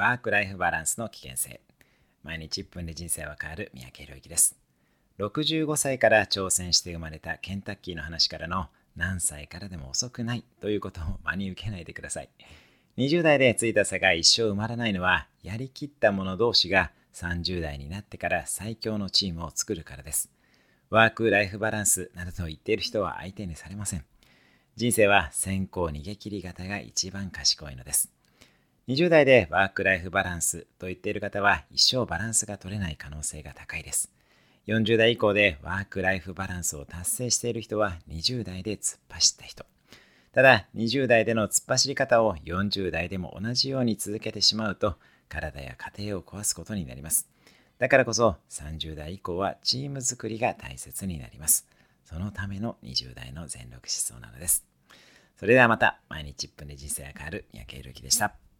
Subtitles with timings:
[0.00, 1.60] ワークライフバランスの危険性。
[2.22, 3.70] 毎日1分で人生は変わる。
[3.74, 4.56] 三宅宏之です。
[5.18, 10.44] 65歳から挑戦して生まれたケンタッキーの話からの何歳からでも遅くない。
[10.62, 12.30] ということを真に受けないでください。
[12.96, 20.30] 20代でついた差が一生埋まらないのはやりきった者同士が30代になってから最強のチームを作るからです。
[20.88, 24.04] ワークライフバランスなどと言っている人は相手にされません。
[24.76, 28.10] 人生は先行逃げ切り型が一番賢いのです。
[28.90, 34.10] 20代でワークライフバランスと言っている方は一生バランスが取れない可能性が高いです。
[34.66, 39.64] 40代以降でワークライフバランスを達成している人は20代で突っ走った人。
[40.32, 44.96] ただ20代での突っ走り方を40代でも同じように続けてしまうと
[45.28, 47.28] 体や家庭を壊すことになります。
[47.78, 51.68] だからこそ30代以降はチーム作りが大切になります。
[52.04, 54.64] そのための20代の全力疾走なのです。
[55.36, 58.40] それではまた毎日1分で人生が変わる三宅宏樹でした。